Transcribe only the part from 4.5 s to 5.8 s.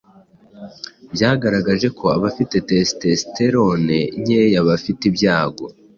bafite ibyago